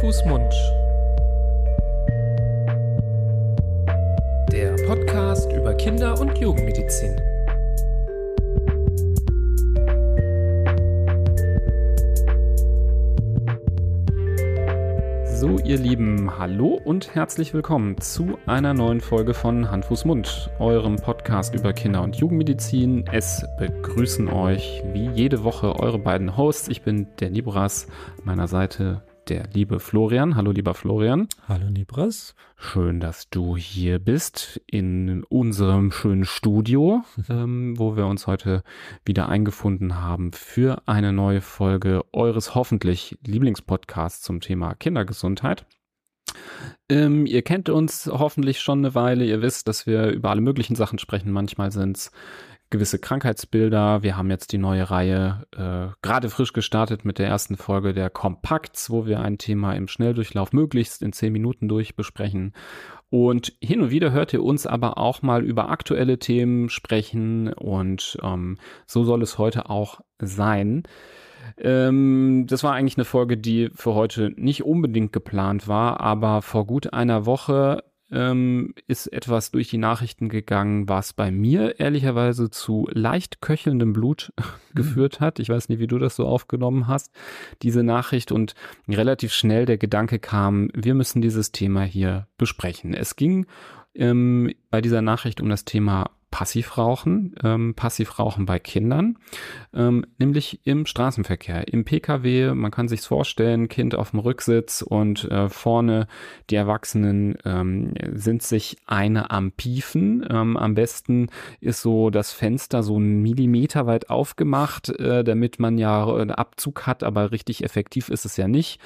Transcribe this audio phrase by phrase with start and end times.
[0.00, 0.50] Fuß, Mund.
[4.50, 7.20] Der Podcast über Kinder- und Jugendmedizin.
[15.26, 20.50] So, ihr Lieben, hallo und herzlich willkommen zu einer neuen Folge von Hand, Fuß, Mund,
[20.58, 23.04] eurem Podcast über Kinder- und Jugendmedizin.
[23.12, 26.68] Es begrüßen euch wie jede Woche eure beiden Hosts.
[26.68, 27.86] Ich bin der Nibras,
[28.24, 30.36] meiner Seite der liebe Florian.
[30.36, 31.28] Hallo, lieber Florian.
[31.46, 32.34] Hallo, Nibras.
[32.56, 38.62] Schön, dass du hier bist in unserem schönen Studio, ähm, wo wir uns heute
[39.04, 45.66] wieder eingefunden haben für eine neue Folge eures hoffentlich Lieblingspodcasts zum Thema Kindergesundheit.
[46.88, 49.24] Ähm, ihr kennt uns hoffentlich schon eine Weile.
[49.24, 51.32] Ihr wisst, dass wir über alle möglichen Sachen sprechen.
[51.32, 52.10] Manchmal sind es
[52.70, 54.02] gewisse Krankheitsbilder.
[54.02, 58.10] Wir haben jetzt die neue Reihe äh, gerade frisch gestartet mit der ersten Folge der
[58.10, 62.54] Kompakts, wo wir ein Thema im Schnelldurchlauf möglichst in zehn Minuten durch besprechen.
[63.10, 68.16] Und hin und wieder hört ihr uns aber auch mal über aktuelle Themen sprechen und
[68.22, 70.84] ähm, so soll es heute auch sein.
[71.58, 76.66] Ähm, das war eigentlich eine Folge, die für heute nicht unbedingt geplant war, aber vor
[76.66, 77.82] gut einer Woche
[78.12, 84.32] ähm, ist etwas durch die Nachrichten gegangen, was bei mir ehrlicherweise zu leicht köchelndem Blut
[84.74, 85.38] geführt hat.
[85.38, 87.12] Ich weiß nicht, wie du das so aufgenommen hast,
[87.62, 88.32] diese Nachricht.
[88.32, 88.54] Und
[88.88, 92.94] relativ schnell der Gedanke kam, wir müssen dieses Thema hier besprechen.
[92.94, 93.46] Es ging
[93.94, 99.18] ähm, bei dieser Nachricht um das Thema Passivrauchen, ähm, Passivrauchen bei Kindern,
[99.74, 102.54] ähm, nämlich im Straßenverkehr, im Pkw.
[102.54, 106.06] Man kann sich's vorstellen, Kind auf dem Rücksitz und äh, vorne
[106.48, 110.26] die Erwachsenen ähm, sind sich eine am Piefen.
[110.30, 111.28] Ähm, am besten
[111.60, 116.86] ist so das Fenster so einen Millimeter weit aufgemacht, äh, damit man ja einen Abzug
[116.86, 118.80] hat, aber richtig effektiv ist es ja nicht.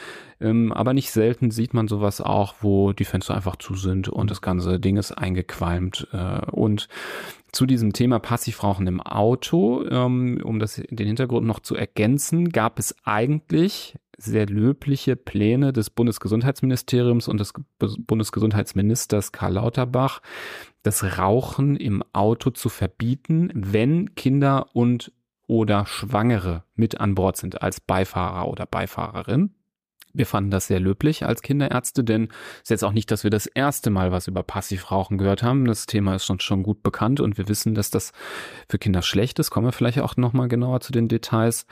[0.44, 4.30] Ähm, aber nicht selten sieht man sowas auch, wo die Fenster einfach zu sind und
[4.30, 6.06] das ganze Ding ist eingequalmt.
[6.12, 6.88] Äh, und
[7.50, 12.78] zu diesem Thema Passivrauchen im Auto, ähm, um das, den Hintergrund noch zu ergänzen, gab
[12.78, 20.20] es eigentlich sehr löbliche Pläne des Bundesgesundheitsministeriums und des Bundesgesundheitsministers Karl Lauterbach,
[20.82, 25.10] das Rauchen im Auto zu verbieten, wenn Kinder und
[25.46, 29.54] oder Schwangere mit an Bord sind als Beifahrer oder Beifahrerin.
[30.16, 33.30] Wir fanden das sehr löblich als Kinderärzte, denn es ist jetzt auch nicht, dass wir
[33.30, 35.64] das erste Mal was über Passivrauchen gehört haben.
[35.64, 38.12] Das Thema ist schon, schon gut bekannt und wir wissen, dass das
[38.68, 39.50] für Kinder schlecht ist.
[39.50, 41.66] Kommen wir vielleicht auch nochmal genauer zu den Details.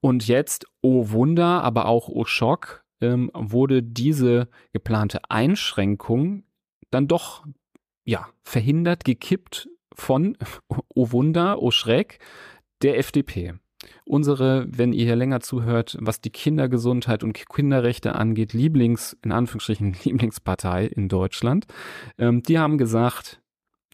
[0.00, 6.42] Und jetzt, oh Wunder, aber auch oh Schock, ähm, wurde diese geplante Einschränkung
[6.90, 7.46] dann doch,
[8.04, 10.36] ja, verhindert, gekippt von,
[10.68, 12.18] oh Wunder, oh Schreck,
[12.82, 13.54] der FDP
[14.04, 19.96] unsere, wenn ihr hier länger zuhört, was die Kindergesundheit und Kinderrechte angeht, Lieblings, in Anführungsstrichen
[20.04, 21.66] Lieblingspartei in Deutschland,
[22.18, 23.40] ähm, die haben gesagt,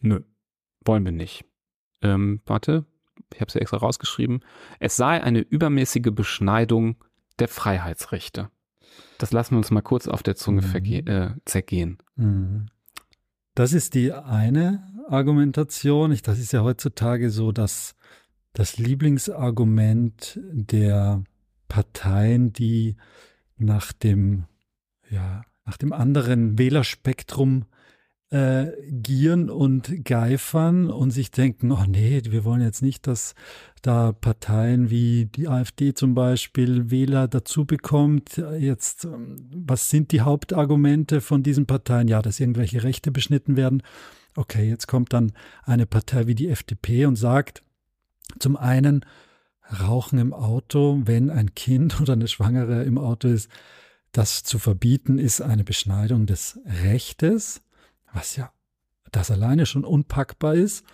[0.01, 0.21] nö,
[0.85, 1.45] wollen wir nicht.
[2.01, 2.85] Ähm, warte,
[3.33, 4.41] ich habe es ja extra rausgeschrieben.
[4.79, 6.97] Es sei eine übermäßige Beschneidung
[7.39, 8.49] der Freiheitsrechte.
[9.17, 11.07] Das lassen wir uns mal kurz auf der Zunge mhm.
[11.07, 11.97] äh, zergehen.
[12.15, 12.67] Mhm.
[13.55, 16.11] Das ist die eine Argumentation.
[16.11, 17.95] Ich, das ist ja heutzutage so, dass
[18.53, 21.23] das Lieblingsargument der
[21.67, 22.95] Parteien, die
[23.57, 24.45] nach dem,
[25.09, 27.65] ja, nach dem anderen Wählerspektrum
[28.29, 33.35] äh, gieren und geifern und sich denken, oh nee, wir wollen jetzt nicht, dass
[33.81, 38.37] da Parteien wie die AfD zum Beispiel Wähler dazu bekommt.
[38.57, 42.07] Jetzt, ähm, was sind die Hauptargumente von diesen Parteien?
[42.07, 43.83] Ja, dass irgendwelche Rechte beschnitten werden.
[44.35, 45.31] Okay, jetzt kommt dann
[45.63, 47.61] eine Partei wie die FDP und sagt,
[48.39, 49.05] zum einen
[49.81, 53.49] Rauchen im Auto, wenn ein Kind oder eine Schwangere im Auto ist,
[54.11, 57.61] das zu verbieten, ist eine Beschneidung des Rechtes,
[58.13, 58.51] was ja
[59.11, 60.85] das alleine schon unpackbar ist.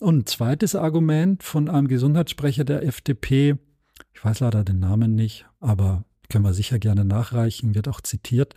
[0.00, 3.56] Und ein zweites Argument von einem Gesundheitssprecher der FDP,
[4.12, 8.54] ich weiß leider den Namen nicht, aber können wir sicher gerne nachreichen, wird auch zitiert,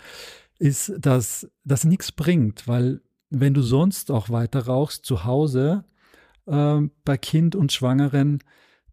[0.57, 5.83] ist, dass das nichts bringt, weil wenn du sonst auch weiter rauchst zu Hause,
[6.47, 8.39] äh, bei Kind und Schwangeren,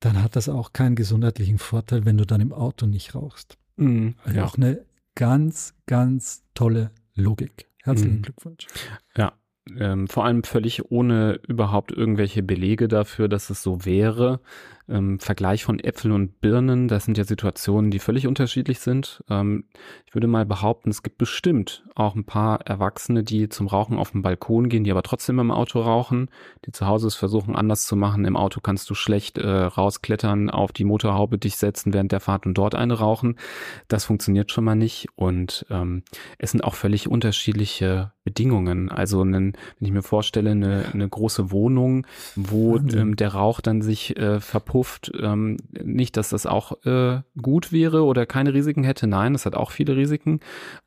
[0.00, 3.56] dann hat das auch keinen gesundheitlichen Vorteil, wenn du dann im Auto nicht rauchst.
[3.76, 4.44] Mhm, also ja.
[4.44, 4.84] auch eine
[5.14, 7.68] ganz, ganz tolle Logik.
[7.82, 8.22] Herzlichen mhm.
[8.22, 8.66] Glückwunsch.
[9.16, 9.32] Ja,
[9.78, 14.40] ähm, vor allem völlig ohne überhaupt irgendwelche Belege dafür, dass es so wäre.
[14.88, 19.24] Ähm, Vergleich von Äpfeln und Birnen, das sind ja Situationen, die völlig unterschiedlich sind.
[19.30, 19.64] Ähm,
[20.06, 24.12] ich würde mal behaupten, es gibt bestimmt auch ein paar Erwachsene, die zum Rauchen auf
[24.12, 26.28] den Balkon gehen, die aber trotzdem im Auto rauchen,
[26.66, 28.24] die zu Hause es versuchen anders zu machen.
[28.24, 32.46] Im Auto kannst du schlecht äh, rausklettern, auf die Motorhaube dich setzen während der Fahrt
[32.46, 33.36] und dort eine rauchen.
[33.88, 36.02] Das funktioniert schon mal nicht und ähm,
[36.38, 38.90] es sind auch völlig unterschiedliche Bedingungen.
[38.90, 42.06] Also einen, wenn ich mir vorstelle, eine, eine große Wohnung,
[42.36, 44.40] wo ähm, der Rauch dann sich äh,
[44.74, 49.06] verpufft, ähm, nicht, dass das auch äh, gut wäre oder keine Risiken hätte.
[49.06, 50.40] Nein, es hat auch viele Risiken.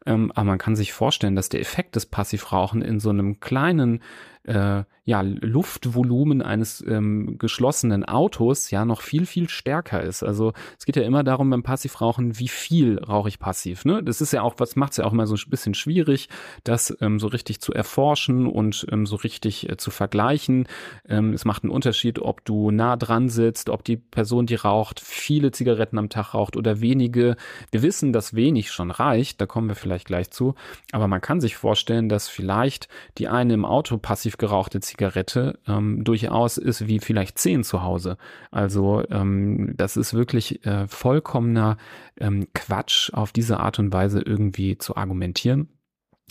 [0.06, 4.02] Ähm, aber man kann sich vorstellen, dass der Effekt des Passivrauchen in so einem kleinen
[4.48, 10.22] äh, ja, Luftvolumen eines ähm, geschlossenen Autos ja noch viel, viel stärker ist.
[10.22, 13.86] Also es geht ja immer darum beim Passivrauchen, wie viel rauche ich passiv.
[13.86, 14.04] Ne?
[14.04, 16.28] Das ist ja auch, was macht es ja auch immer so ein bisschen schwierig,
[16.66, 20.68] das ähm, so richtig zu erforschen und ähm, so richtig äh, zu vergleichen.
[21.08, 25.00] Ähm, es macht einen Unterschied, ob du nah dran sitzt, ob die Person, die raucht,
[25.00, 27.38] viele Zigaretten am Tag raucht oder wenige.
[27.72, 30.56] Wir wissen, dass wenig schon reicht, da kommen wir vielleicht gleich zu.
[30.92, 36.04] Aber man kann sich vorstellen, dass vielleicht die eine im Auto passiv gerauchte Zigarette ähm,
[36.04, 38.18] durchaus ist wie vielleicht zehn zu Hause.
[38.52, 41.78] Also ähm, das ist wirklich äh, vollkommener
[42.20, 45.70] ähm, Quatsch, auf diese Art und Weise irgendwie zu argumentieren.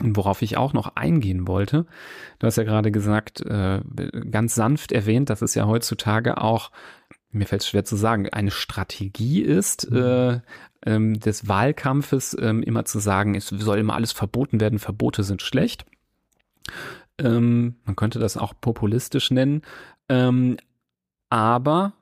[0.02, 1.86] Und worauf ich auch noch eingehen wollte,
[2.38, 3.80] du hast ja gerade gesagt, äh,
[4.30, 6.70] ganz sanft erwähnt, dass es ja heutzutage auch,
[7.30, 9.96] mir fällt es schwer zu sagen, eine Strategie ist, mhm.
[9.96, 10.40] äh,
[10.84, 15.40] ähm, des Wahlkampfes ähm, immer zu sagen, es soll immer alles verboten werden, Verbote sind
[15.40, 15.86] schlecht.
[17.18, 19.62] Ähm, man könnte das auch populistisch nennen.
[20.08, 20.56] Ähm,
[21.30, 21.94] aber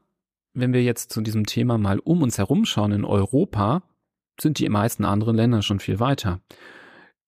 [0.53, 3.83] wenn wir jetzt zu diesem Thema mal um uns herumschauen in Europa,
[4.41, 6.41] sind die meisten anderen Länder schon viel weiter.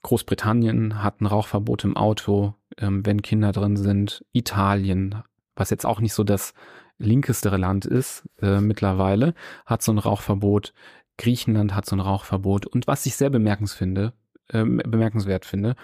[0.03, 4.25] Großbritannien hat ein Rauchverbot im Auto, ähm, wenn Kinder drin sind.
[4.33, 5.23] Italien,
[5.57, 6.55] was jetzt auch nicht so das
[6.99, 9.35] linkestere Land ist äh, mittlerweile,
[9.67, 10.73] hat so ein Rauchverbot.
[11.19, 12.67] Griechenland hat so ein Rauchverbot.
[12.67, 15.75] Und was ich sehr äh, bemerkenswert finde,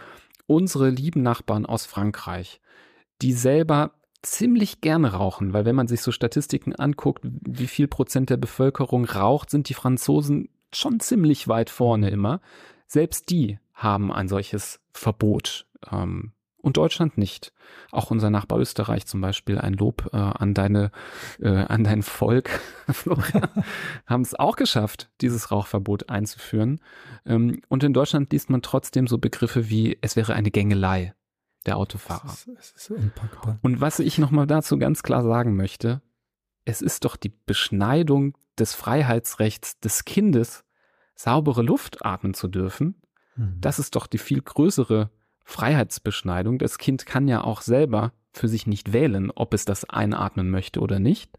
[0.47, 2.61] unsere lieben Nachbarn aus Frankreich,
[3.21, 3.93] die selber
[4.23, 9.05] ziemlich gerne rauchen, weil wenn man sich so Statistiken anguckt, wie viel Prozent der Bevölkerung
[9.05, 12.41] raucht, sind die Franzosen schon ziemlich weit vorne immer.
[12.87, 15.67] Selbst die haben ein solches Verbot.
[15.91, 17.53] Ähm, und Deutschland nicht.
[17.91, 20.91] Auch unser Nachbar Österreich zum Beispiel, ein Lob äh, an deine,
[21.41, 22.49] äh, an dein Volk,
[22.89, 23.49] Florian,
[24.07, 26.81] haben es auch geschafft, dieses Rauchverbot einzuführen.
[27.27, 31.15] Ähm, und in Deutschland liest man trotzdem so Begriffe wie, es wäre eine Gängelei
[31.67, 32.27] der Autofahrer.
[32.27, 33.59] Es ist, es ist unpackbar.
[33.63, 36.01] Und was ich nochmal dazu ganz klar sagen möchte,
[36.65, 40.65] es ist doch die Beschneidung des Freiheitsrechts des Kindes,
[41.15, 43.01] saubere Luft atmen zu dürfen.
[43.37, 43.59] Mhm.
[43.61, 45.11] Das ist doch die viel größere
[45.45, 46.59] Freiheitsbeschneidung.
[46.59, 50.81] Das Kind kann ja auch selber für sich nicht wählen, ob es das einatmen möchte
[50.81, 51.31] oder nicht,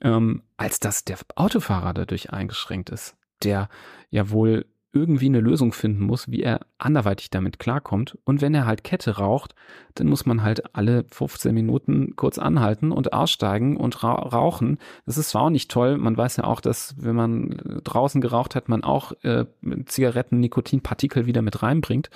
[0.00, 3.68] ähm, als dass der Autofahrer dadurch eingeschränkt ist, der
[4.10, 8.18] ja wohl irgendwie eine Lösung finden muss, wie er anderweitig damit klarkommt.
[8.24, 9.54] Und wenn er halt Kette raucht,
[9.94, 14.78] dann muss man halt alle 15 Minuten kurz anhalten und aussteigen und ra rauchen.
[15.04, 15.98] Das ist zwar auch nicht toll.
[15.98, 19.44] Man weiß ja auch, dass wenn man draußen geraucht hat, man auch äh,
[19.84, 22.08] Zigaretten, Nikotinpartikel wieder mit reinbringt,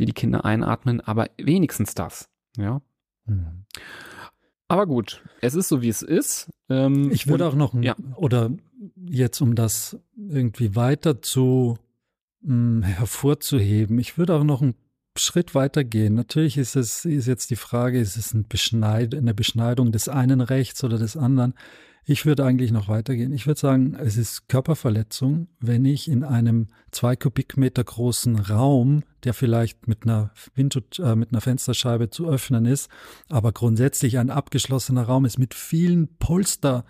[0.00, 1.00] die die Kinder einatmen.
[1.00, 2.82] Aber wenigstens das, ja.
[3.26, 3.64] Mhm.
[4.66, 6.50] Aber gut, es ist so, wie es ist.
[6.68, 7.94] Ähm, ich würde auch noch, ja.
[8.16, 8.50] oder
[8.96, 11.78] jetzt um das irgendwie weiter zu
[12.44, 13.98] mh, hervorzuheben.
[13.98, 14.74] Ich würde auch noch einen
[15.16, 16.14] Schritt weiter gehen.
[16.14, 20.40] Natürlich ist es ist jetzt die Frage, ist es ein Beschneid, eine Beschneidung des einen
[20.40, 21.54] Rechts oder des anderen?
[22.06, 23.32] Ich würde eigentlich noch weitergehen.
[23.32, 29.32] Ich würde sagen, es ist Körperverletzung, wenn ich in einem zwei Kubikmeter großen Raum, der
[29.32, 32.90] vielleicht mit einer, Wind äh, mit einer Fensterscheibe zu öffnen ist,
[33.30, 36.84] aber grundsätzlich ein abgeschlossener Raum ist mit vielen Polster,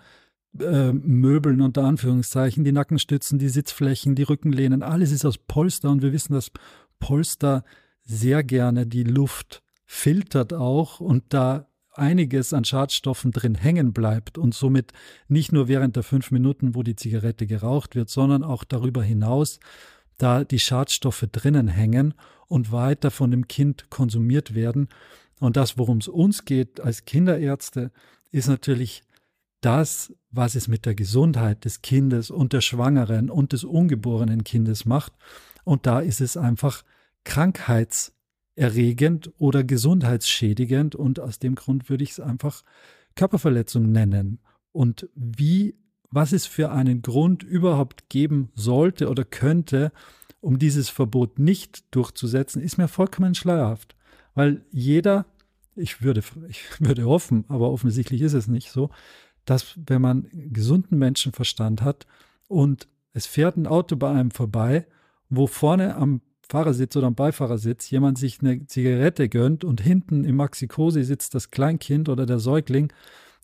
[0.59, 6.01] äh, Möbeln unter Anführungszeichen, die Nackenstützen, die Sitzflächen, die Rückenlehnen, alles ist aus Polster und
[6.01, 6.51] wir wissen, dass
[6.99, 7.63] Polster
[8.03, 14.53] sehr gerne die Luft filtert auch und da einiges an Schadstoffen drin hängen bleibt und
[14.53, 14.91] somit
[15.27, 19.59] nicht nur während der fünf Minuten, wo die Zigarette geraucht wird, sondern auch darüber hinaus,
[20.17, 22.13] da die Schadstoffe drinnen hängen
[22.47, 24.89] und weiter von dem Kind konsumiert werden.
[25.39, 27.91] Und das, worum es uns geht als Kinderärzte,
[28.31, 29.03] ist natürlich
[29.65, 34.85] das, was es mit der Gesundheit des Kindes und der Schwangeren und des ungeborenen Kindes
[34.85, 35.13] macht.
[35.63, 36.83] Und da ist es einfach
[37.23, 40.93] krankheitserregend oder gesundheitsschädigend.
[40.93, 42.61] Und aus dem Grund würde ich es einfach
[43.15, 44.37] Körperverletzung nennen.
[44.71, 45.73] Und wie,
[46.11, 49.91] was es für einen Grund überhaupt geben sollte oder könnte,
[50.41, 53.95] um dieses Verbot nicht durchzusetzen, ist mir vollkommen schleierhaft.
[54.35, 55.25] Weil jeder,
[55.75, 58.91] ich würde, ich würde hoffen, aber offensichtlich ist es nicht so,
[59.45, 62.05] dass wenn man gesunden Menschenverstand hat
[62.47, 64.85] und es fährt ein Auto bei einem vorbei,
[65.29, 70.35] wo vorne am Fahrersitz oder am Beifahrersitz jemand sich eine Zigarette gönnt und hinten im
[70.35, 72.91] Maxikosi sitzt das Kleinkind oder der Säugling,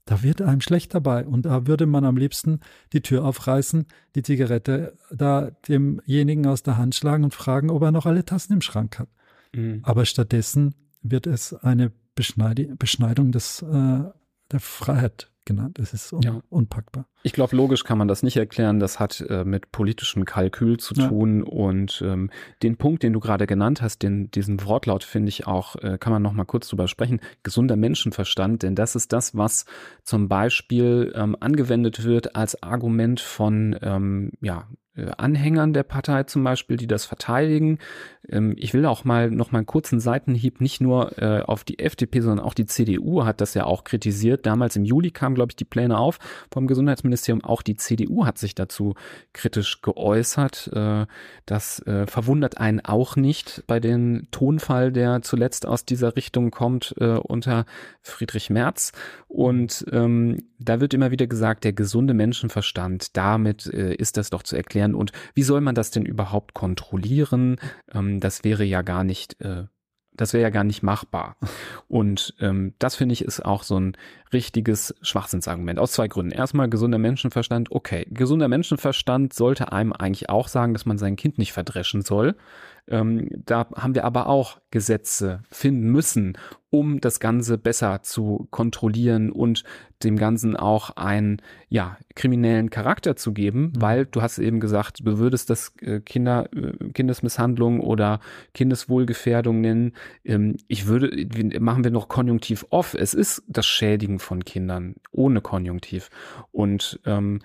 [0.05, 1.25] da wird einem schlecht dabei.
[1.25, 2.59] Und da würde man am liebsten
[2.93, 7.91] die Tür aufreißen, die Zigarette da demjenigen aus der Hand schlagen und fragen, ob er
[7.91, 9.09] noch alle Tassen im Schrank hat.
[9.53, 9.79] Mhm.
[9.83, 14.03] Aber stattdessen wird es eine Beschneidung des, äh,
[14.51, 15.79] der Freiheit genannt.
[15.79, 16.41] Es ist un ja.
[16.49, 17.07] unpackbar.
[17.23, 18.79] Ich glaube, logisch kann man das nicht erklären.
[18.79, 21.07] Das hat äh, mit politischem Kalkül zu ja.
[21.07, 21.43] tun.
[21.43, 22.31] Und ähm,
[22.63, 26.13] den Punkt, den du gerade genannt hast, den, diesen Wortlaut finde ich auch, äh, kann
[26.13, 27.19] man noch mal kurz drüber sprechen.
[27.43, 29.65] Gesunder Menschenverstand, denn das ist das, was
[30.03, 36.75] zum Beispiel ähm, angewendet wird als Argument von ähm, ja, Anhängern der Partei zum Beispiel,
[36.75, 37.79] die das verteidigen.
[38.27, 41.79] Ähm, ich will auch mal noch mal einen kurzen Seitenhieb nicht nur äh, auf die
[41.79, 44.45] FDP, sondern auch die CDU hat das ja auch kritisiert.
[44.45, 46.19] Damals im Juli kamen, glaube ich, die Pläne auf
[46.51, 47.43] vom Gesundheitsministerium.
[47.43, 48.95] Auch die CDU hat sich dazu
[49.33, 50.69] kritisch geäußert.
[50.73, 51.05] Äh,
[51.45, 57.65] das verwundert einen auch nicht bei dem Tonfall, der zuletzt aus dieser Richtung kommt unter
[58.01, 58.91] Friedrich Merz.
[59.27, 64.55] Und ähm, da wird immer wieder gesagt, der gesunde Menschenverstand, damit ist das doch zu
[64.55, 64.95] erklären erklären.
[64.95, 67.57] Und wie soll man das denn überhaupt kontrollieren?
[67.93, 69.65] Ähm, das wäre ja gar nicht, äh,
[70.13, 71.37] das wäre ja gar nicht machbar.
[71.87, 73.97] Und ähm, das finde ich ist auch so ein
[74.33, 76.31] richtiges Schwachsinnsargument aus zwei Gründen.
[76.31, 77.71] Erstmal gesunder Menschenverstand.
[77.71, 82.35] Okay, gesunder Menschenverstand sollte einem eigentlich auch sagen, dass man sein Kind nicht verdreschen soll.
[82.87, 86.37] Ähm, da haben wir aber auch Gesetze finden müssen,
[86.69, 89.63] um das Ganze besser zu kontrollieren und
[90.03, 93.81] dem Ganzen auch einen ja, kriminellen Charakter zu geben, mhm.
[93.81, 98.19] weil du hast eben gesagt, du würdest das äh, Kinder, äh, Kindesmisshandlung oder
[98.53, 99.93] Kindeswohlgefährdung nennen.
[100.23, 101.27] Ähm, ich würde,
[101.59, 102.93] machen wir noch Konjunktiv off.
[102.93, 106.09] Es ist das Schädigen von Kindern ohne Konjunktiv.
[106.51, 107.39] Und ähm,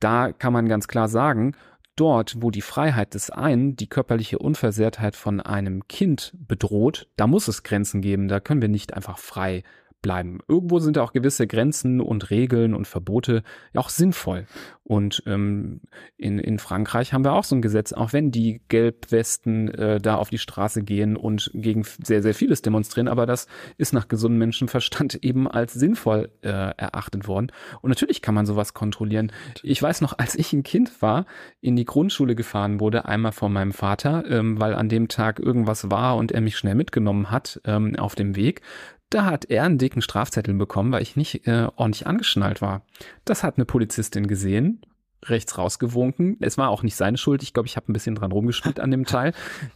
[0.00, 1.54] da kann man ganz klar sagen,
[2.00, 7.48] dort, wo die Freiheit des einen die körperliche Unversehrtheit von einem Kind bedroht, da muss
[7.48, 8.28] es Grenzen geben.
[8.28, 9.62] Da können wir nicht einfach frei
[10.02, 10.38] bleiben.
[10.48, 13.42] Irgendwo sind auch gewisse Grenzen und Regeln und Verbote
[13.74, 14.46] auch sinnvoll.
[14.88, 15.82] Und ähm,
[16.16, 20.16] in, in Frankreich haben wir auch so ein Gesetz, auch wenn die Gelbwesten äh, da
[20.16, 24.38] auf die Straße gehen und gegen sehr, sehr vieles demonstrieren, aber das ist nach gesundem
[24.38, 27.52] Menschenverstand eben als sinnvoll äh, erachtet worden.
[27.82, 29.30] Und natürlich kann man sowas kontrollieren.
[29.62, 31.26] Ich weiß noch, als ich ein Kind war,
[31.60, 35.90] in die Grundschule gefahren wurde, einmal von meinem Vater, ähm, weil an dem Tag irgendwas
[35.90, 38.62] war und er mich schnell mitgenommen hat ähm, auf dem Weg,
[39.10, 42.82] da hat er einen dicken Strafzettel bekommen, weil ich nicht äh, ordentlich angeschnallt war.
[43.24, 44.82] Das hat eine Polizistin gesehen
[45.24, 46.36] rechts rausgewunken.
[46.40, 47.42] Es war auch nicht seine Schuld.
[47.42, 49.32] Ich glaube, ich habe ein bisschen dran rumgespielt an dem Teil.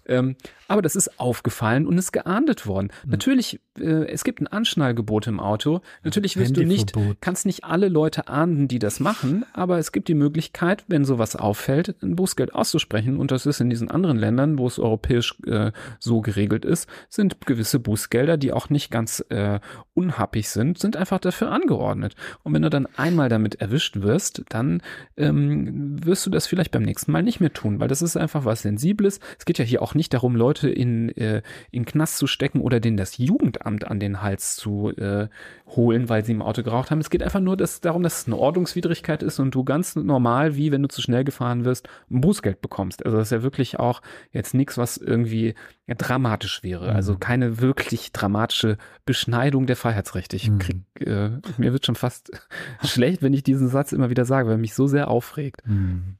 [0.06, 0.36] Ähm,
[0.68, 2.90] aber das ist aufgefallen und ist geahndet worden.
[3.04, 3.10] Mhm.
[3.10, 5.82] Natürlich, äh, es gibt ein Anschnallgebot im Auto.
[6.02, 10.08] Natürlich wirst du nicht, kannst nicht alle Leute ahnden, die das machen, aber es gibt
[10.08, 13.18] die Möglichkeit, wenn sowas auffällt, ein Bußgeld auszusprechen.
[13.18, 17.44] Und das ist in diesen anderen Ländern, wo es europäisch äh, so geregelt ist, sind
[17.44, 19.60] gewisse Bußgelder, die auch nicht ganz äh,
[19.94, 22.14] unhappig sind, sind einfach dafür angeordnet.
[22.44, 24.82] Und wenn du dann einmal damit erwischt wirst, dann
[25.16, 28.16] äh, ähm, wirst du das vielleicht beim nächsten Mal nicht mehr tun, weil das ist
[28.16, 29.20] einfach was Sensibles.
[29.38, 32.80] Es geht ja hier auch nicht darum, Leute in, äh, in Knast zu stecken oder
[32.80, 35.28] denen das Jugendamt an den Hals zu äh,
[35.66, 37.00] holen, weil sie im Auto geraucht haben.
[37.00, 40.56] Es geht einfach nur dass, darum, dass es eine Ordnungswidrigkeit ist und du ganz normal,
[40.56, 43.04] wie wenn du zu schnell gefahren wirst, ein Bußgeld bekommst.
[43.04, 45.54] Also das ist ja wirklich auch jetzt nichts, was irgendwie
[45.86, 46.90] ja, dramatisch wäre.
[46.90, 46.96] Mhm.
[46.96, 50.36] Also keine wirklich dramatische Beschneidung der Freiheitsrechte.
[50.36, 51.06] Ich krieg, mhm.
[51.06, 52.30] äh, mir wird schon fast
[52.84, 55.62] schlecht, wenn ich diesen Satz immer wieder sage, weil mich so sehr aufregt.
[55.66, 56.18] Mhm.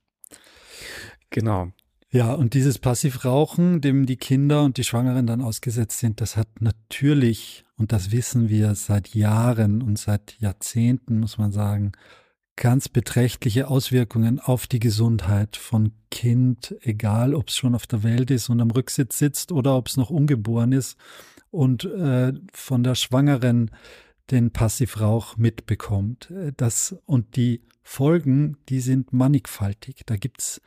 [1.31, 1.73] Genau.
[2.11, 6.49] Ja, und dieses Passivrauchen, dem die Kinder und die Schwangeren dann ausgesetzt sind, das hat
[6.61, 11.93] natürlich, und das wissen wir seit Jahren und seit Jahrzehnten, muss man sagen,
[12.57, 18.31] ganz beträchtliche Auswirkungen auf die Gesundheit von Kind, egal ob es schon auf der Welt
[18.31, 20.97] ist und am Rücksitz sitzt oder ob es noch ungeboren ist
[21.51, 23.71] und äh, von der Schwangeren
[24.31, 26.31] den Passivrauch mitbekommt.
[26.31, 30.03] Äh, das, und die Folgen, die sind mannigfaltig.
[30.07, 30.61] Da gibt's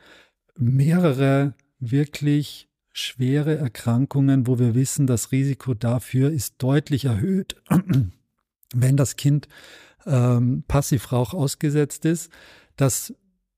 [0.56, 7.56] mehrere wirklich schwere Erkrankungen, wo wir wissen, das Risiko dafür ist deutlich erhöht,
[8.74, 9.48] wenn das Kind
[10.06, 12.30] ähm, Passivrauch ausgesetzt ist.
[12.76, 13.14] Das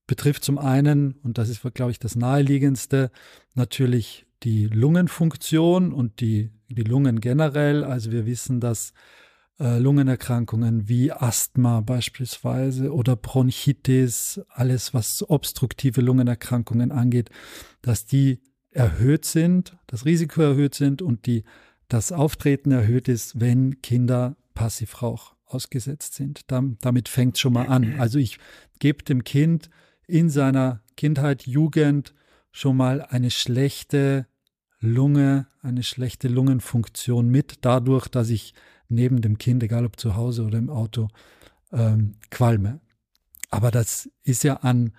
[0.07, 3.11] betrifft zum einen, und das ist, glaube ich, das naheliegendste,
[3.55, 7.85] natürlich die Lungenfunktion und die, die Lungen generell.
[7.85, 8.93] Also wir wissen, dass
[9.61, 17.31] äh, Lungenerkrankungen wie Asthma beispielsweise oder Bronchitis, alles was obstruktive Lungenerkrankungen angeht,
[17.83, 18.40] dass die
[18.71, 21.45] erhöht sind, das Risiko erhöht sind und die,
[21.88, 26.45] das Auftreten erhöht ist, wenn Kinder Passivrauch ausgesetzt sind.
[26.49, 27.99] damit fängt es schon mal an.
[27.99, 28.38] Also ich
[28.78, 29.71] gebe dem Kind
[30.07, 32.14] in seiner Kindheit, Jugend
[32.50, 34.26] schon mal eine schlechte
[34.81, 38.55] Lunge, eine schlechte Lungenfunktion mit, dadurch, dass ich
[38.88, 41.09] neben dem Kind, egal ob zu Hause oder im Auto,
[41.73, 42.81] ähm, qualme.
[43.50, 44.93] Aber das ist ja an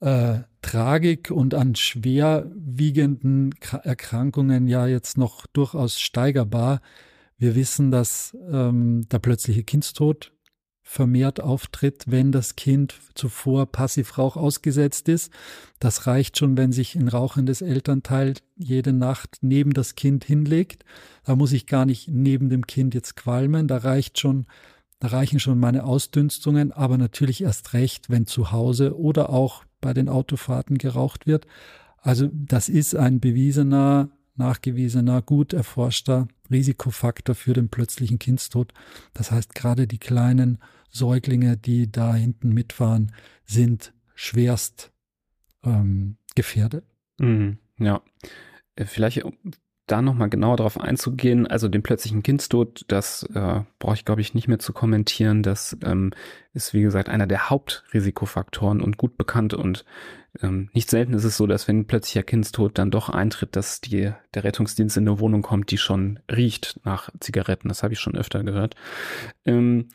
[0.00, 6.80] äh, Tragik und an schwerwiegenden Erkrankungen ja jetzt noch durchaus steigerbar.
[7.42, 10.32] Wir wissen, dass ähm, der plötzliche Kindstod
[10.80, 15.32] vermehrt auftritt, wenn das Kind zuvor Passivrauch ausgesetzt ist.
[15.80, 20.84] Das reicht schon, wenn sich ein rauchendes Elternteil jede Nacht neben das Kind hinlegt.
[21.24, 23.66] Da muss ich gar nicht neben dem Kind jetzt qualmen.
[23.66, 24.46] Da reicht schon,
[25.00, 29.92] da reichen schon meine Ausdünstungen, aber natürlich erst recht, wenn zu Hause oder auch bei
[29.92, 31.48] den Autofahrten geraucht wird.
[32.02, 38.72] Also das ist ein bewiesener, nachgewiesener, gut erforschter Risikofaktor für den plötzlichen Kindstod.
[39.14, 40.58] Das heißt, gerade die kleinen
[40.90, 43.12] Säuglinge, die da hinten mitfahren,
[43.44, 44.92] sind schwerst
[45.64, 46.84] ähm, gefährdet.
[47.18, 48.02] Mhm, ja,
[48.76, 49.22] äh, vielleicht
[49.92, 54.32] da nochmal genauer darauf einzugehen, also den plötzlichen Kindstod, das äh, brauche ich, glaube ich,
[54.32, 55.42] nicht mehr zu kommentieren.
[55.42, 56.12] Das ähm,
[56.54, 59.52] ist, wie gesagt, einer der Hauptrisikofaktoren und gut bekannt.
[59.52, 59.84] Und
[60.42, 64.12] ähm, nicht selten ist es so, dass wenn plötzlicher Kindstod dann doch eintritt, dass die,
[64.32, 67.68] der Rettungsdienst in eine Wohnung kommt, die schon riecht nach Zigaretten.
[67.68, 68.74] Das habe ich schon öfter gehört.
[69.44, 69.88] Ähm,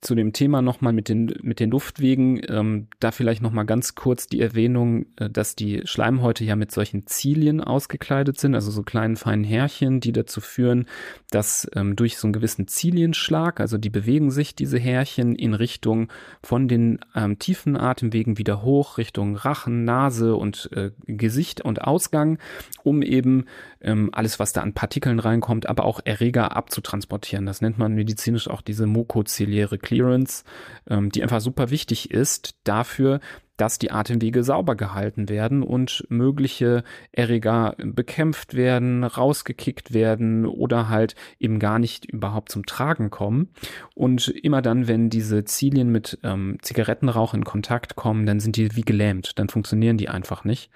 [0.00, 4.28] zu dem Thema nochmal mit den, mit den Luftwegen, ähm, da vielleicht nochmal ganz kurz
[4.28, 9.16] die Erwähnung, äh, dass die Schleimhäute ja mit solchen Zilien ausgekleidet sind, also so kleinen
[9.16, 10.86] feinen Härchen, die dazu führen,
[11.30, 16.12] dass ähm, durch so einen gewissen Zilienschlag, also die bewegen sich diese Härchen in Richtung
[16.44, 22.38] von den ähm, tiefen Atemwegen wieder hoch, Richtung Rachen, Nase und äh, Gesicht und Ausgang,
[22.84, 23.46] um eben
[23.80, 27.46] ähm, alles, was da an Partikeln reinkommt, aber auch Erreger abzutransportieren.
[27.46, 30.44] Das nennt man medizinisch auch diese mukoziliäre Clearance,
[30.88, 33.20] ähm, die einfach super wichtig ist dafür,
[33.58, 41.14] dass die Atemwege sauber gehalten werden und mögliche Erreger bekämpft werden, rausgekickt werden oder halt
[41.38, 43.50] eben gar nicht überhaupt zum Tragen kommen.
[43.94, 48.74] Und immer dann, wenn diese Zilien mit ähm, Zigarettenrauch in Kontakt kommen, dann sind die
[48.76, 50.70] wie gelähmt, dann funktionieren die einfach nicht.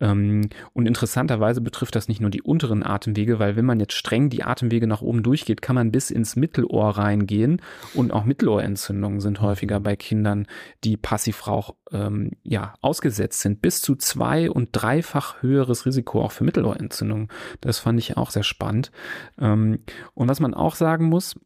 [0.00, 4.28] Ähm, und interessanterweise betrifft das nicht nur die unteren Atemwege, weil wenn man jetzt streng
[4.28, 7.62] die Atemwege nach oben durchgeht, kann man bis ins Mittelohr reingehen
[7.94, 10.46] und auch Mittelohrentzündungen sind häufiger bei Kindern,
[10.84, 13.62] die Passivrauch ähm, ja ausgesetzt sind.
[13.62, 17.28] Bis zu zwei- und dreifach höheres Risiko auch für Mittelohrentzündungen.
[17.60, 18.90] Das fand ich auch sehr spannend.
[19.38, 19.80] Ähm,
[20.14, 21.36] und was man auch sagen muss,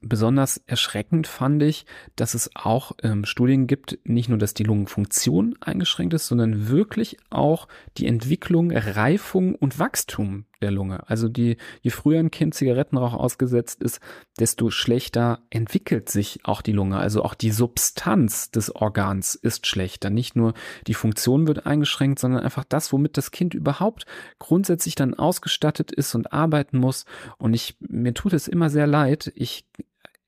[0.00, 5.54] Besonders erschreckend fand ich, dass es auch ähm, Studien gibt, nicht nur, dass die Lungenfunktion
[5.60, 11.08] eingeschränkt ist, sondern wirklich auch die Entwicklung, Reifung und Wachstum der Lunge.
[11.08, 14.00] Also die, je früher ein Kind Zigarettenrauch ausgesetzt ist,
[14.38, 16.98] desto schlechter entwickelt sich auch die Lunge.
[16.98, 20.10] Also auch die Substanz des Organs ist schlechter.
[20.10, 20.54] Nicht nur
[20.86, 24.06] die Funktion wird eingeschränkt, sondern einfach das, womit das Kind überhaupt
[24.38, 27.04] grundsätzlich dann ausgestattet ist und arbeiten muss.
[27.38, 29.32] Und ich, mir tut es immer sehr leid.
[29.34, 29.66] Ich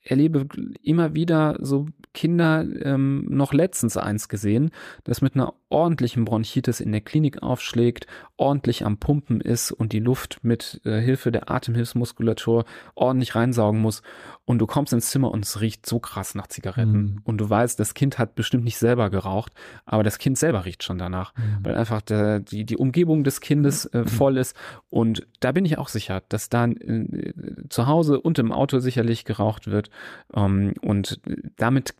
[0.03, 0.47] erlebe
[0.83, 4.71] immer wieder so Kinder, ähm, noch letztens eins gesehen,
[5.05, 8.07] das mit einer ordentlichen Bronchitis in der Klinik aufschlägt,
[8.37, 14.03] ordentlich am Pumpen ist und die Luft mit äh, Hilfe der Atemhilfsmuskulatur ordentlich reinsaugen muss.
[14.47, 17.03] Und du kommst ins Zimmer und es riecht so krass nach Zigaretten.
[17.03, 17.21] Mhm.
[17.25, 19.53] Und du weißt, das Kind hat bestimmt nicht selber geraucht,
[19.85, 21.59] aber das Kind selber riecht schon danach, mhm.
[21.63, 24.07] weil einfach der, die, die Umgebung des Kindes äh, mhm.
[24.07, 24.57] voll ist.
[24.89, 27.33] Und da bin ich auch sicher, dass da äh,
[27.69, 29.88] zu Hause und im Auto sicherlich geraucht wird.
[30.35, 31.20] Ähm, und
[31.57, 31.94] damit,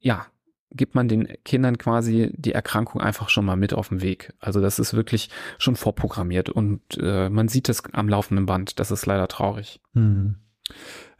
[0.00, 0.26] ja,
[0.74, 4.32] gibt man den Kindern quasi die Erkrankung einfach schon mal mit auf den Weg.
[4.40, 8.80] Also das ist wirklich schon vorprogrammiert und äh, man sieht es am laufenden Band.
[8.80, 9.80] Das ist leider traurig.
[9.94, 10.36] Hm.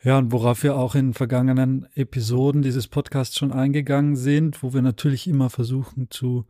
[0.02, 4.82] Ja, und worauf wir auch in vergangenen Episoden dieses Podcasts schon eingegangen sind, wo wir
[4.82, 6.46] natürlich immer versuchen zu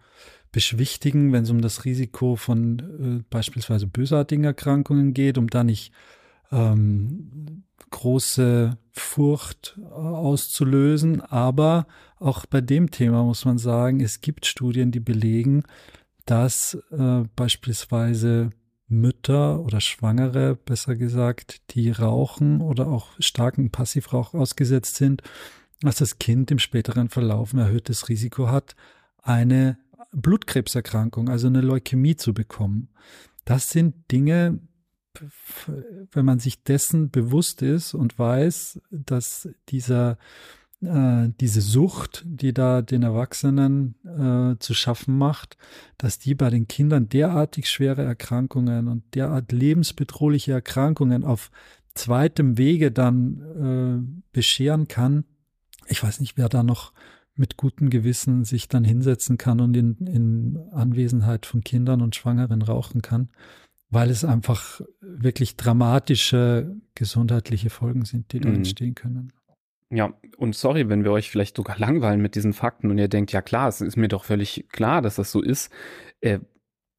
[0.52, 2.78] beschwichtigen, wenn es um das Risiko von
[3.20, 5.92] äh, beispielsweise bösartigen Erkrankungen geht, um da nicht
[6.50, 11.20] ähm, große Furcht äh, auszulösen.
[11.20, 11.86] Aber
[12.18, 15.62] auch bei dem Thema muss man sagen, es gibt Studien, die belegen,
[16.26, 18.50] dass äh, beispielsweise
[18.88, 25.22] Mütter oder Schwangere, besser gesagt, die rauchen oder auch starken Passivrauch ausgesetzt sind,
[25.80, 28.76] dass das Kind im späteren Verlauf ein erhöhtes Risiko hat,
[29.22, 29.78] eine
[30.12, 32.88] Blutkrebserkrankung, also eine Leukämie zu bekommen.
[33.44, 34.60] Das sind Dinge,
[36.12, 40.18] wenn man sich dessen bewusst ist und weiß, dass dieser,
[40.80, 45.56] äh, diese Sucht, die da den Erwachsenen äh, zu schaffen macht,
[45.98, 51.50] dass die bei den Kindern derartig schwere Erkrankungen und derart lebensbedrohliche Erkrankungen auf
[51.94, 53.42] zweitem Wege dann
[54.02, 55.24] äh, bescheren kann,
[55.88, 56.92] ich weiß nicht, wer da noch
[57.34, 62.62] mit gutem Gewissen sich dann hinsetzen kann und in, in Anwesenheit von Kindern und Schwangeren
[62.62, 63.30] rauchen kann,
[63.92, 68.56] weil es einfach wirklich dramatische gesundheitliche Folgen sind, die da mhm.
[68.56, 69.32] entstehen können.
[69.90, 73.32] Ja, und sorry, wenn wir euch vielleicht sogar langweilen mit diesen Fakten und ihr denkt,
[73.32, 75.70] ja klar, es ist mir doch völlig klar, dass das so ist.
[76.22, 76.38] Äh,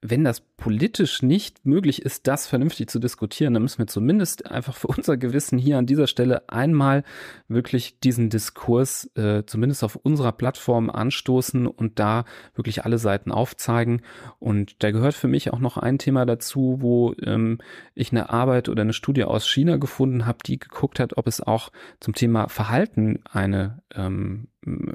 [0.01, 4.77] wenn das politisch nicht möglich ist, das vernünftig zu diskutieren, dann müssen wir zumindest einfach
[4.77, 7.03] für unser Gewissen hier an dieser Stelle einmal
[7.49, 12.23] wirklich diesen Diskurs äh, zumindest auf unserer Plattform anstoßen und da
[12.55, 14.03] wirklich alle Seiten aufzeigen.
[14.39, 17.57] Und da gehört für mich auch noch ein Thema dazu, wo ähm,
[17.93, 21.41] ich eine Arbeit oder eine Studie aus China gefunden habe, die geguckt hat, ob es
[21.41, 24.47] auch zum Thema Verhalten eine ähm,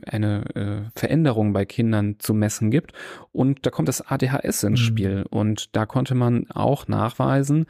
[0.06, 2.92] eine äh, Veränderung bei Kindern zu messen gibt.
[3.32, 4.84] Und da kommt das ADHS ins mhm.
[4.84, 5.26] Spiel.
[5.28, 7.66] Und da konnte man auch nachweisen,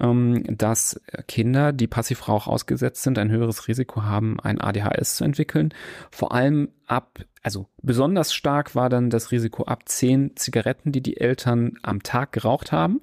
[0.00, 5.74] ähm, dass Kinder, die Passivrauch ausgesetzt sind, ein höheres Risiko haben, ein ADHS zu entwickeln.
[6.10, 11.18] Vor allem ab, also besonders stark war dann das Risiko ab zehn Zigaretten, die die
[11.18, 13.00] Eltern am Tag geraucht haben.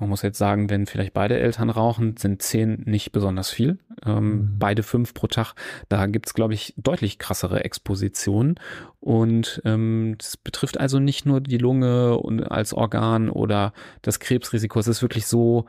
[0.00, 3.78] Man muss jetzt sagen, wenn vielleicht beide Eltern rauchen, sind zehn nicht besonders viel.
[4.06, 4.58] Ähm, mhm.
[4.58, 5.54] Beide fünf pro Tag.
[5.88, 8.60] Da gibt's glaube ich, deutlich krassere Expositionen.
[9.00, 14.78] Und ähm, das betrifft also nicht nur die Lunge und als Organ oder das Krebsrisiko.
[14.78, 15.66] Es ist wirklich so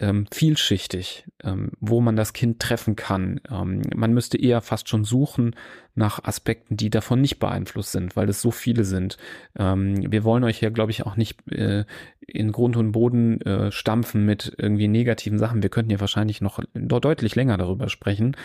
[0.00, 3.40] ähm, vielschichtig, ähm, wo man das Kind treffen kann.
[3.50, 5.54] Ähm, man müsste eher fast schon suchen
[5.96, 9.16] nach Aspekten, die davon nicht beeinflusst sind, weil es so viele sind.
[9.58, 11.84] Ähm, wir wollen euch ja, glaube ich, auch nicht äh,
[12.26, 15.62] in Grund und Boden äh, stampfen mit irgendwie negativen Sachen.
[15.62, 18.36] Wir könnten ja wahrscheinlich noch deutlich länger darüber sprechen.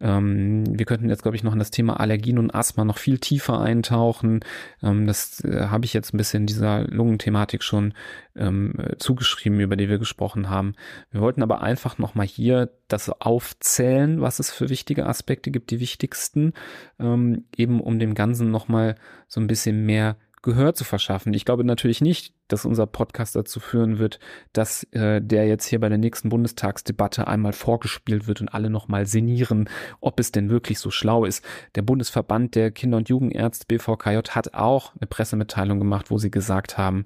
[0.00, 3.18] Ähm, wir könnten jetzt, glaube ich, noch in das Thema Allergien und Asthma noch viel
[3.18, 4.40] tiefer eintauchen.
[4.82, 7.94] Ähm, das äh, habe ich jetzt ein bisschen dieser Lungenthematik schon
[8.36, 10.74] ähm, zugeschrieben, über die wir gesprochen haben.
[11.10, 15.80] Wir wollten aber einfach nochmal hier das aufzählen, was es für wichtige Aspekte gibt, die
[15.80, 16.52] wichtigsten,
[17.00, 18.96] ähm, eben um dem Ganzen nochmal
[19.28, 21.34] so ein bisschen mehr Gehör zu verschaffen.
[21.34, 24.18] Ich glaube natürlich nicht, dass unser Podcast dazu führen wird,
[24.54, 29.04] dass äh, der jetzt hier bei der nächsten Bundestagsdebatte einmal vorgespielt wird und alle nochmal
[29.04, 29.68] sinnieren,
[30.00, 31.44] ob es denn wirklich so schlau ist.
[31.74, 36.78] Der Bundesverband der Kinder- und Jugendärzte BVKJ hat auch eine Pressemitteilung gemacht, wo sie gesagt
[36.78, 37.04] haben,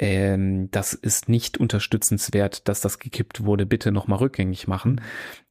[0.00, 5.00] ähm, das ist nicht unterstützenswert, dass das gekippt wurde, bitte nochmal rückgängig machen.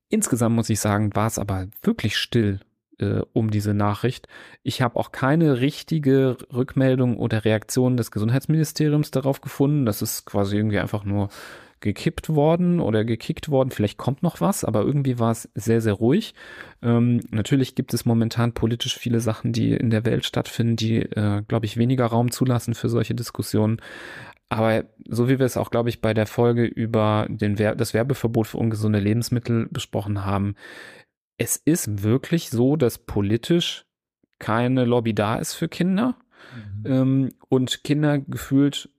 [0.09, 2.59] Insgesamt muss ich sagen, war es aber wirklich still
[2.99, 4.27] äh, um diese Nachricht.
[4.63, 9.85] Ich habe auch keine richtige Rückmeldung oder Reaktion des Gesundheitsministeriums darauf gefunden.
[9.85, 11.29] Das ist quasi irgendwie einfach nur
[11.83, 13.69] gekippt worden oder gekickt worden.
[13.69, 16.33] Vielleicht kommt noch was, aber irgendwie war es sehr, sehr ruhig.
[16.81, 21.43] Ähm, natürlich gibt es momentan politisch viele Sachen, die in der Welt stattfinden, die, äh,
[21.47, 23.81] glaube ich, weniger Raum zulassen für solche Diskussionen.
[24.47, 27.93] Aber so wie wir es auch, glaube ich, bei der Folge über den Wer das
[27.93, 30.55] Werbeverbot für ungesunde Lebensmittel besprochen haben,
[31.37, 33.85] es ist wirklich so, dass politisch
[34.39, 36.17] keine Lobby da ist für Kinder
[36.55, 36.85] mhm.
[36.85, 38.89] ähm, und Kinder gefühlt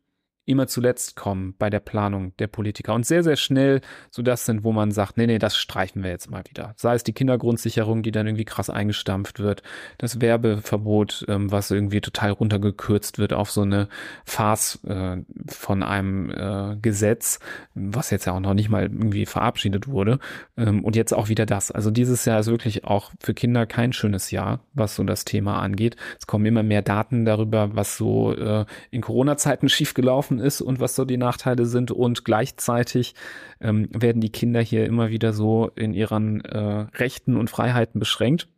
[0.46, 3.80] immer zuletzt kommen bei der Planung der Politiker und sehr, sehr schnell
[4.11, 6.74] so das sind, wo man sagt, nee, nee, das streichen wir jetzt mal wieder.
[6.76, 9.62] Sei es die Kindergrundsicherung, die dann irgendwie krass eingestampft wird,
[9.98, 13.88] das Werbeverbot, ähm, was irgendwie total runtergekürzt wird auf so eine
[14.24, 15.16] Farce äh,
[15.48, 17.38] von einem äh, Gesetz,
[17.74, 20.18] was jetzt ja auch noch nicht mal irgendwie verabschiedet wurde.
[20.57, 21.70] Ähm, und jetzt auch wieder das.
[21.70, 25.61] Also dieses Jahr ist wirklich auch für Kinder kein schönes Jahr, was so das Thema
[25.61, 25.96] angeht.
[26.18, 30.81] Es kommen immer mehr Daten darüber, was so äh, in Corona-Zeiten schiefgelaufen gelaufen ist und
[30.81, 31.90] was so die Nachteile sind.
[31.90, 33.14] Und gleichzeitig
[33.61, 38.49] ähm, werden die Kinder hier immer wieder so in ihren äh, Rechten und Freiheiten beschränkt.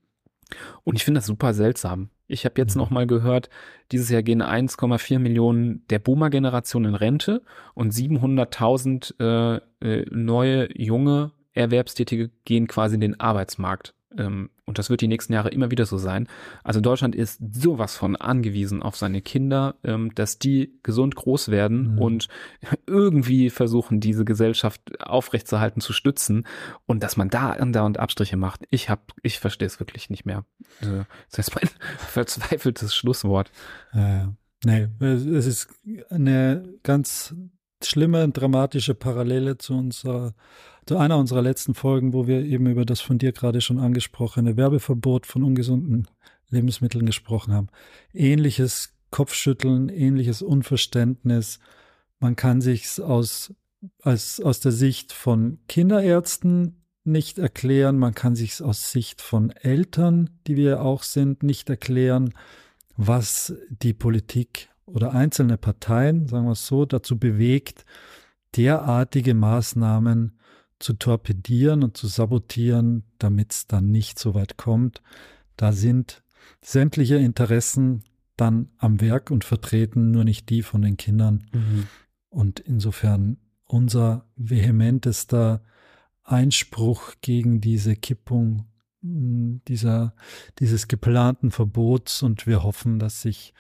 [0.85, 2.11] Und ich finde das super seltsam.
[2.29, 2.83] Ich habe jetzt mhm.
[2.83, 3.51] noch mal gehört,
[3.93, 7.43] dieses Jahr gehen 1,4 Millionen der Boomer-Generation in Rente
[7.75, 13.95] und 700.000 äh, äh, neue junge Erwerbstätige gehen quasi in den Arbeitsmarkt.
[14.19, 16.29] Ähm, und das wird die nächsten Jahre immer wieder so sein.
[16.65, 21.95] Also Deutschland ist sowas von angewiesen auf seine Kinder, ähm, dass die gesund groß werden
[21.95, 21.99] mhm.
[21.99, 22.29] und
[22.87, 26.47] irgendwie versuchen, diese Gesellschaft aufrechtzuerhalten, zu stützen.
[26.87, 30.45] Und dass man da andauernd Abstriche macht, ich hab, ich verstehe es wirklich nicht mehr.
[30.81, 33.51] Also, das ist mein verzweifeltes Schlusswort.
[33.93, 34.27] Äh,
[34.65, 35.69] nee, es ist
[36.11, 37.35] eine ganz
[37.83, 40.35] schlimme, dramatische Parallele zu unserer
[40.87, 44.57] zu einer unserer letzten Folgen, wo wir eben über das von dir gerade schon angesprochene
[44.57, 46.07] Werbeverbot von ungesunden
[46.49, 47.69] Lebensmitteln gesprochen haben.
[48.15, 51.59] Ähnliches Kopfschütteln, ähnliches Unverständnis.
[52.21, 53.53] Man kann sich aus,
[54.01, 60.31] als, aus der Sicht von Kinderärzten nicht erklären, man kann sich aus Sicht von Eltern,
[60.47, 62.35] die wir auch sind, nicht erklären,
[62.97, 67.85] was die Politik oder einzelne Parteien, sagen wir es so, dazu bewegt,
[68.57, 70.39] derartige Maßnahmen
[70.79, 75.03] zu torpedieren und zu sabotieren, damit es dann nicht so weit kommt.
[75.57, 76.23] Da sind
[76.63, 78.05] sämtliche Interessen
[78.37, 81.47] dann am Werk und vertreten, nur nicht die von den Kindern.
[81.53, 81.87] Mhm.
[82.29, 85.63] Und insofern unser vehementester
[86.23, 88.67] Einspruch gegen diese Kippung
[89.01, 90.15] dieser,
[90.59, 93.55] dieses geplanten Verbots und wir hoffen, dass sich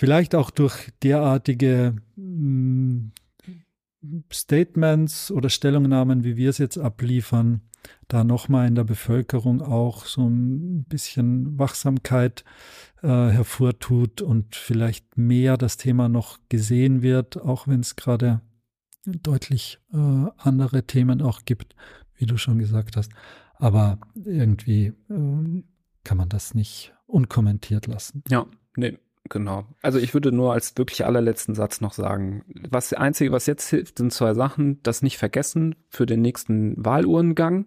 [0.00, 3.12] vielleicht auch durch derartige hm,
[4.32, 7.60] Statements oder Stellungnahmen, wie wir es jetzt abliefern,
[8.08, 12.46] da nochmal in der Bevölkerung auch so ein bisschen Wachsamkeit
[13.02, 18.40] äh, hervortut und vielleicht mehr das Thema noch gesehen wird, auch wenn es gerade
[19.04, 19.96] deutlich äh,
[20.38, 21.76] andere Themen auch gibt,
[22.14, 23.12] wie du schon gesagt hast.
[23.56, 25.62] Aber irgendwie äh,
[26.04, 28.24] kann man das nicht unkommentiert lassen.
[28.30, 28.96] Ja, nee,
[29.30, 29.66] genau.
[29.80, 33.98] Also ich würde nur als wirklich allerletzten Satz noch sagen, was einzige, was jetzt hilft,
[33.98, 34.82] sind zwei Sachen.
[34.82, 37.66] Das nicht vergessen für den nächsten Wahlurnengang.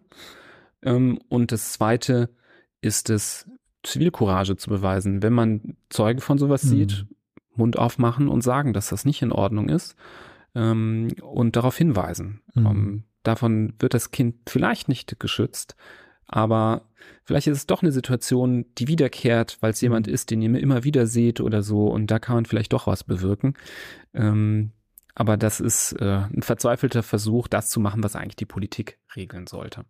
[0.83, 2.29] Ähm, und das zweite
[2.81, 3.47] ist es,
[3.83, 5.23] Zivilcourage zu beweisen.
[5.23, 6.69] Wenn man Zeuge von sowas mhm.
[6.69, 7.05] sieht,
[7.55, 9.95] Mund aufmachen und sagen, dass das nicht in Ordnung ist
[10.55, 12.41] ähm, und darauf hinweisen.
[12.53, 12.65] Mhm.
[12.65, 15.75] Ähm, davon wird das Kind vielleicht nicht geschützt,
[16.27, 16.83] aber
[17.23, 19.85] vielleicht ist es doch eine Situation, die wiederkehrt, weil es mhm.
[19.87, 22.87] jemand ist, den ihr immer wieder seht oder so und da kann man vielleicht doch
[22.87, 23.55] was bewirken.
[24.13, 24.71] Ähm,
[25.15, 29.45] aber das ist äh, ein verzweifelter Versuch, das zu machen, was eigentlich die Politik regeln
[29.45, 29.85] sollte.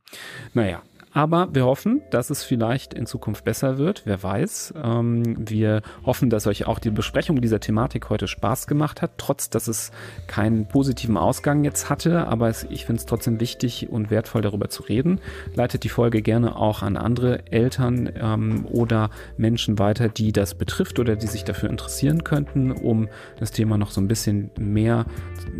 [0.54, 4.02] Naja, aber wir hoffen, dass es vielleicht in Zukunft besser wird.
[4.06, 4.74] Wer weiß.
[4.84, 9.50] Ähm, wir hoffen, dass euch auch die Besprechung dieser Thematik heute Spaß gemacht hat, trotz
[9.50, 9.92] dass es
[10.26, 12.28] keinen positiven Ausgang jetzt hatte.
[12.28, 15.20] Aber es, ich finde es trotzdem wichtig und wertvoll, darüber zu reden.
[15.54, 21.00] Leitet die Folge gerne auch an andere Eltern ähm, oder Menschen weiter, die das betrifft
[21.00, 23.08] oder die sich dafür interessieren könnten, um
[23.40, 25.06] das Thema noch so ein bisschen mehr,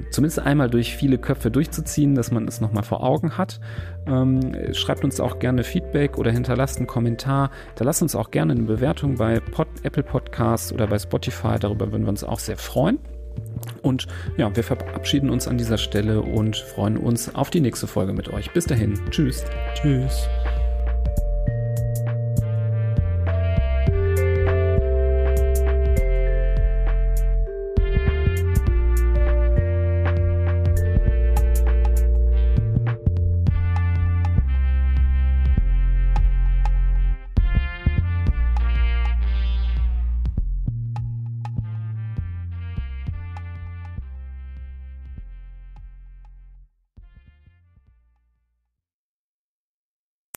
[0.10, 3.60] zumindest einmal durch viele Köpfe durchzuziehen, dass man es nochmal vor Augen hat.
[4.06, 7.52] Ähm, schreibt uns auch gerne Feedback oder hinterlasst einen Kommentar.
[7.76, 11.60] Da lasst uns auch gerne eine Bewertung bei Pod, Apple Podcasts oder bei Spotify.
[11.60, 12.98] Darüber würden wir uns auch sehr freuen.
[13.82, 18.14] Und ja, wir verabschieden uns an dieser Stelle und freuen uns auf die nächste Folge
[18.14, 18.54] mit euch.
[18.54, 18.98] Bis dahin.
[19.12, 19.44] Tschüss.
[19.76, 20.30] Tschüss.